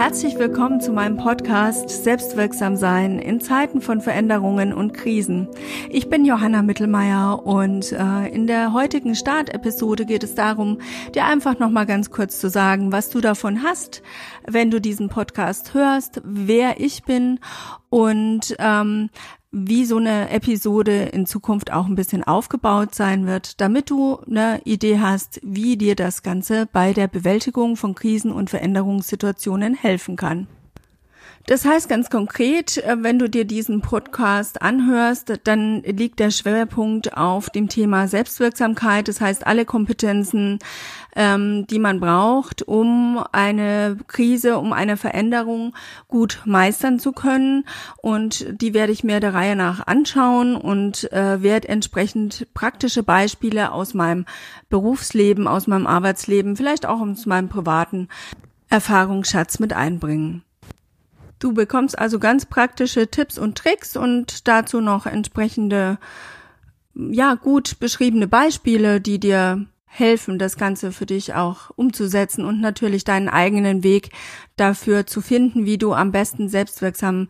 [0.00, 5.46] Herzlich willkommen zu meinem Podcast Selbstwirksam sein in Zeiten von Veränderungen und Krisen.
[5.90, 10.78] Ich bin Johanna Mittelmeier und äh, in der heutigen Startepisode geht es darum,
[11.14, 14.02] dir einfach noch mal ganz kurz zu sagen, was du davon hast,
[14.46, 17.38] wenn du diesen Podcast hörst, wer ich bin
[17.90, 19.10] und ähm,
[19.52, 24.60] wie so eine Episode in Zukunft auch ein bisschen aufgebaut sein wird, damit du eine
[24.64, 30.46] Idee hast, wie dir das Ganze bei der Bewältigung von Krisen und Veränderungssituationen helfen kann.
[31.46, 37.16] Das heißt ganz konkret, äh, wenn du dir diesen Podcast anhörst, dann liegt der Schwerpunkt
[37.16, 39.08] auf dem Thema Selbstwirksamkeit.
[39.08, 40.58] Das heißt, alle Kompetenzen,
[41.16, 45.74] ähm, die man braucht, um eine Krise, um eine Veränderung
[46.08, 47.64] gut meistern zu können.
[48.00, 53.72] Und die werde ich mir der Reihe nach anschauen und äh, werde entsprechend praktische Beispiele
[53.72, 54.26] aus meinem
[54.68, 58.08] Berufsleben, aus meinem Arbeitsleben, vielleicht auch aus meinem privaten
[58.68, 60.44] Erfahrungsschatz mit einbringen.
[61.40, 65.98] Du bekommst also ganz praktische Tipps und Tricks und dazu noch entsprechende,
[66.94, 73.02] ja, gut beschriebene Beispiele, die dir helfen, das Ganze für dich auch umzusetzen und natürlich
[73.02, 74.10] deinen eigenen Weg
[74.56, 77.26] dafür zu finden, wie du am besten selbstwirksam,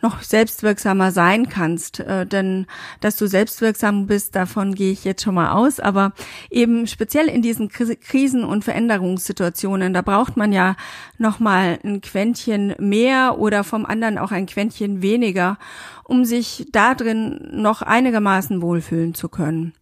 [0.00, 1.98] noch selbstwirksamer sein kannst.
[2.00, 2.66] Äh, denn
[3.00, 5.80] dass du selbstwirksam bist, davon gehe ich jetzt schon mal aus.
[5.80, 6.12] Aber
[6.50, 10.76] eben speziell in diesen Krisen- und Veränderungssituationen, da braucht man ja
[11.18, 15.58] noch mal ein Quäntchen mehr oder vom anderen auch ein Quäntchen weniger,
[16.04, 19.72] um sich da drin noch einigermaßen wohlfühlen zu können.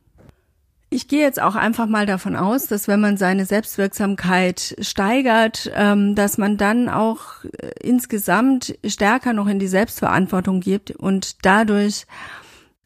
[0.95, 6.15] Ich gehe jetzt auch einfach mal davon aus, dass wenn man seine Selbstwirksamkeit steigert, ähm,
[6.15, 12.05] dass man dann auch äh, insgesamt stärker noch in die Selbstverantwortung gibt und dadurch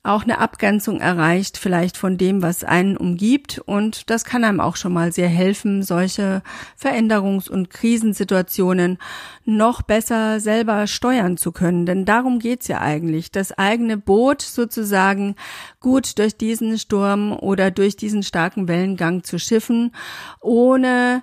[0.07, 3.59] auch eine Abgrenzung erreicht, vielleicht von dem, was einen umgibt.
[3.59, 6.43] Und das kann einem auch schon mal sehr helfen, solche
[6.81, 8.99] Veränderungs- und Krisensituationen
[9.45, 11.87] noch besser selber steuern zu können.
[11.87, 15.35] Denn darum geht's ja eigentlich, das eigene Boot sozusagen
[15.81, 19.93] gut durch diesen Sturm oder durch diesen starken Wellengang zu schiffen,
[20.41, 21.23] ohne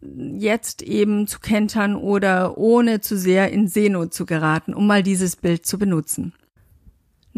[0.00, 5.36] jetzt eben zu kentern oder ohne zu sehr in Seenot zu geraten, um mal dieses
[5.36, 6.32] Bild zu benutzen.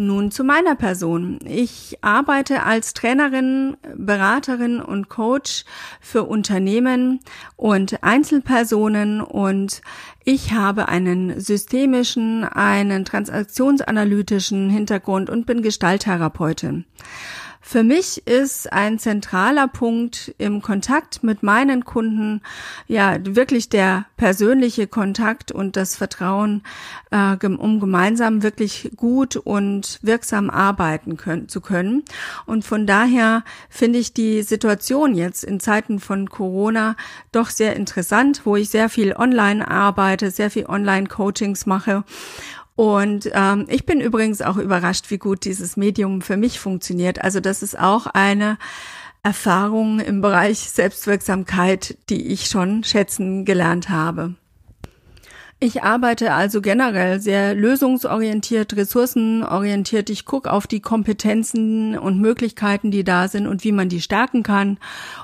[0.00, 1.40] Nun zu meiner Person.
[1.44, 5.66] Ich arbeite als Trainerin, Beraterin und Coach
[6.00, 7.20] für Unternehmen
[7.56, 9.82] und Einzelpersonen und
[10.24, 16.86] ich habe einen systemischen, einen transaktionsanalytischen Hintergrund und bin Gestalttherapeutin.
[17.70, 22.42] Für mich ist ein zentraler Punkt im Kontakt mit meinen Kunden
[22.88, 26.64] ja wirklich der persönliche Kontakt und das Vertrauen,
[27.12, 32.02] äh, um gemeinsam wirklich gut und wirksam arbeiten können, zu können.
[32.44, 36.96] Und von daher finde ich die Situation jetzt in Zeiten von Corona
[37.30, 42.02] doch sehr interessant, wo ich sehr viel online arbeite, sehr viel Online-Coachings mache
[42.76, 47.22] und ähm, ich bin übrigens auch überrascht, wie gut dieses Medium für mich funktioniert.
[47.22, 48.58] Also das ist auch eine
[49.22, 54.34] Erfahrung im Bereich Selbstwirksamkeit, die ich schon schätzen gelernt habe.
[55.62, 60.08] Ich arbeite also generell sehr lösungsorientiert, ressourcenorientiert.
[60.08, 64.42] Ich gucke auf die Kompetenzen und Möglichkeiten, die da sind und wie man die stärken
[64.42, 64.78] kann.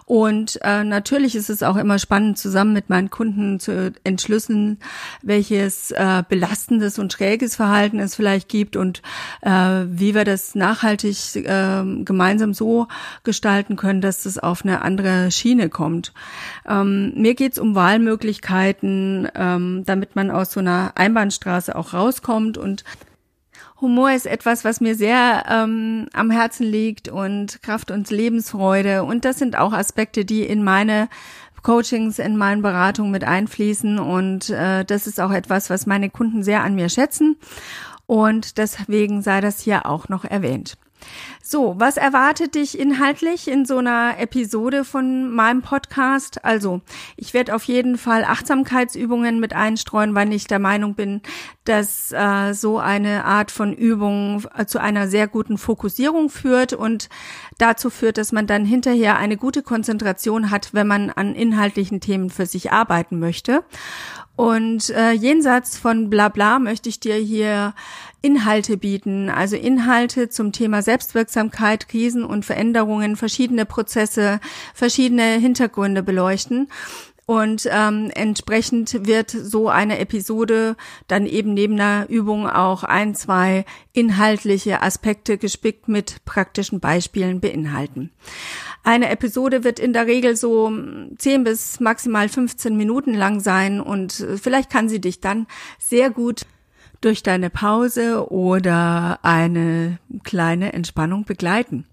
[0.05, 4.79] Und äh, natürlich ist es auch immer spannend, zusammen mit meinen Kunden zu entschlüsseln,
[5.23, 9.01] welches äh, belastendes und schräges Verhalten es vielleicht gibt und
[9.41, 12.89] äh, wie wir das nachhaltig äh, gemeinsam so
[13.25, 16.13] gestalten können, dass es auf eine andere Schiene kommt.
[16.69, 22.59] Ähm, mir geht's um Wahlmöglichkeiten, ähm, damit man man aus so einer Einbahnstraße auch rauskommt
[22.59, 22.85] und
[23.81, 29.05] Humor ist etwas, was mir sehr ähm, am Herzen liegt und Kraft und Lebensfreude.
[29.05, 31.09] Und das sind auch Aspekte, die in meine
[31.63, 33.99] Coachings, in meinen Beratungen mit einfließen.
[33.99, 37.37] Und äh, das ist auch etwas, was meine Kunden sehr an mir schätzen.
[38.07, 40.79] Und deswegen sei das hier auch noch erwähnt.
[41.49, 46.45] So, was erwartet dich inhaltlich in so einer Episode von meinem Podcast?
[46.45, 46.81] Also,
[47.17, 51.21] ich werde auf jeden Fall Achtsamkeitsübungen mit einstreuen, weil ich der Meinung bin,
[51.63, 57.09] dass äh, so eine Art von Übung äh, zu einer sehr guten Fokussierung führt und
[57.59, 62.29] dazu führt, dass man dann hinterher eine gute Konzentration hat, wenn man an inhaltlichen Themen
[62.29, 63.63] für sich arbeiten möchte.
[64.37, 67.73] Und äh, jenseits von Blabla möchte ich dir hier
[68.21, 71.36] Inhalte bieten, also Inhalte zum Thema Selbstwirksamkeit,
[71.89, 74.41] Krisen und Veränderungen, verschiedene Prozesse,
[74.75, 76.69] verschiedene Hintergründe beleuchten
[77.29, 80.77] Und ähm, entsprechend wird so eine Episode
[81.09, 88.13] dann eben neben einer Übung auch ein, zwei inhaltliche Aspekte gespickt mit praktischen Beispielen beinhalten.
[88.85, 90.71] Eine Episode wird in der Regel so
[91.19, 95.49] 10 bis maximal 15 Minuten lang sein und äh, vielleicht kann sie dich dann
[95.81, 96.43] sehr gut
[97.01, 101.87] durch deine Pause oder eine kleine Entspannung begleiten.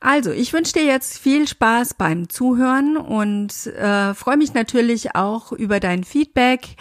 [0.00, 5.52] Also, ich wünsche dir jetzt viel Spaß beim Zuhören und äh, freue mich natürlich auch
[5.52, 6.76] über dein Feedback.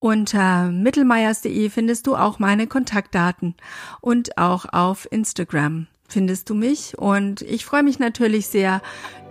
[0.00, 3.54] Unter mittelmeiers.de findest du auch meine Kontaktdaten
[4.00, 8.82] und auch auf Instagram findest du mich und ich freue mich natürlich sehr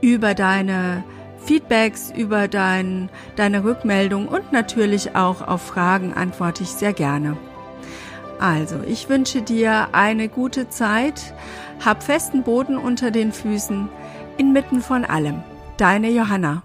[0.02, 1.04] über deine
[1.46, 7.38] Feedbacks, über dein, deine Rückmeldung und natürlich auch auf Fragen antworte ich sehr gerne.
[8.44, 11.34] Also, ich wünsche dir eine gute Zeit,
[11.86, 13.88] hab festen Boden unter den Füßen,
[14.36, 15.42] inmitten von allem.
[15.78, 16.64] Deine Johanna.